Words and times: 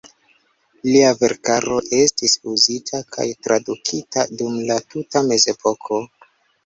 Lia 0.93 1.09
verkaro 1.17 1.75
estis 1.99 2.33
uzita 2.53 3.03
kaj 3.17 3.27
tradukita 3.49 4.27
dum 4.41 4.57
la 4.71 4.79
tuta 4.95 5.23
Mezepoko. 5.29 6.01